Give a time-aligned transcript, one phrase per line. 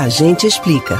[0.00, 0.98] A gente explica.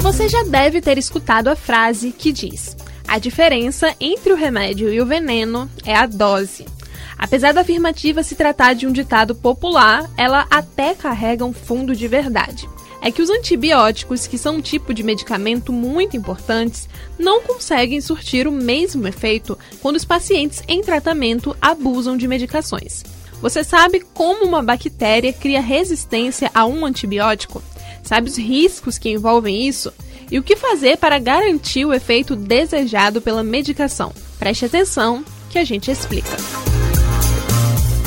[0.00, 2.74] Você já deve ter escutado a frase que diz:
[3.06, 6.64] a diferença entre o remédio e o veneno é a dose.
[7.18, 12.08] Apesar da afirmativa se tratar de um ditado popular, ela até carrega um fundo de
[12.08, 12.66] verdade.
[13.02, 18.48] É que os antibióticos, que são um tipo de medicamento muito importantes, não conseguem surtir
[18.48, 23.04] o mesmo efeito quando os pacientes em tratamento abusam de medicações.
[23.40, 27.62] Você sabe como uma bactéria cria resistência a um antibiótico?
[28.02, 29.92] Sabe os riscos que envolvem isso?
[30.30, 34.12] E o que fazer para garantir o efeito desejado pela medicação?
[34.38, 36.36] Preste atenção que a gente explica.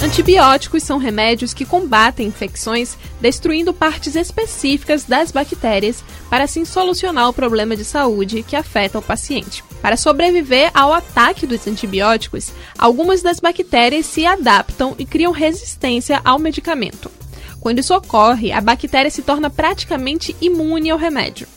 [0.03, 7.33] Antibióticos são remédios que combatem infecções, destruindo partes específicas das bactérias para assim solucionar o
[7.33, 9.63] problema de saúde que afeta o paciente.
[9.81, 16.37] Para sobreviver ao ataque dos antibióticos, algumas das bactérias se adaptam e criam resistência ao
[16.37, 17.11] medicamento.
[17.59, 21.47] Quando isso ocorre, a bactéria se torna praticamente imune ao remédio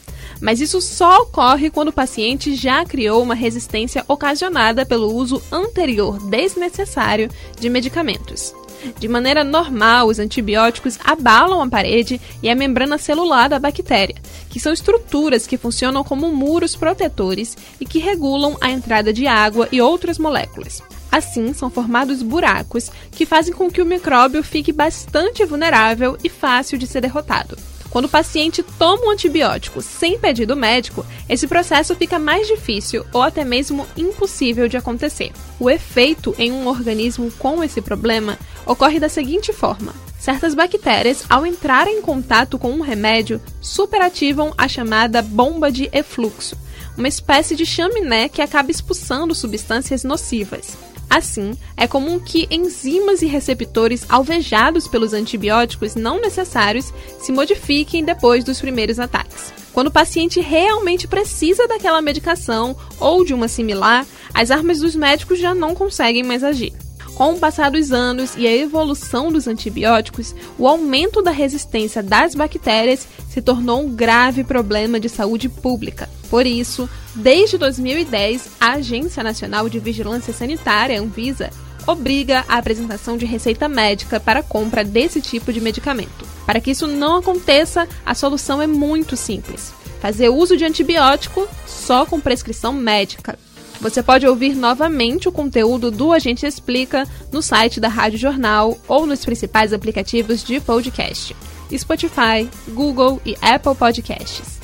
[0.40, 6.18] mas isso só ocorre quando o paciente já criou uma resistência ocasionada pelo uso anterior
[6.28, 8.54] desnecessário de medicamentos.
[8.98, 14.16] De maneira normal, os antibióticos abalam a parede e a membrana celular da bactéria,
[14.50, 19.68] que são estruturas que funcionam como muros protetores e que regulam a entrada de água
[19.72, 20.82] e outras moléculas.
[21.10, 26.76] Assim, são formados buracos que fazem com que o micróbio fique bastante vulnerável e fácil
[26.76, 27.56] de ser derrotado.
[27.94, 33.22] Quando o paciente toma um antibiótico sem pedido médico, esse processo fica mais difícil ou
[33.22, 35.30] até mesmo impossível de acontecer.
[35.60, 38.36] O efeito em um organismo com esse problema
[38.66, 44.66] ocorre da seguinte forma: certas bactérias, ao entrarem em contato com um remédio, superativam a
[44.66, 46.56] chamada bomba de efluxo,
[46.98, 50.76] uma espécie de chaminé que acaba expulsando substâncias nocivas.
[51.14, 58.42] Assim, é comum que enzimas e receptores alvejados pelos antibióticos não necessários se modifiquem depois
[58.42, 59.52] dos primeiros ataques.
[59.72, 64.04] Quando o paciente realmente precisa daquela medicação ou de uma similar,
[64.34, 66.72] as armas dos médicos já não conseguem mais agir.
[67.14, 72.34] Com o passar dos anos e a evolução dos antibióticos, o aumento da resistência das
[72.34, 76.08] bactérias se tornou um grave problema de saúde pública.
[76.30, 81.50] Por isso, desde 2010, a Agência Nacional de Vigilância Sanitária, Anvisa,
[81.86, 86.26] obriga a apresentação de receita médica para compra desse tipo de medicamento.
[86.46, 92.04] Para que isso não aconteça, a solução é muito simples: fazer uso de antibiótico só
[92.06, 93.38] com prescrição médica.
[93.80, 99.06] Você pode ouvir novamente o conteúdo do Agente Explica no site da Rádio Jornal ou
[99.06, 101.36] nos principais aplicativos de podcast:
[101.76, 104.63] Spotify, Google e Apple Podcasts.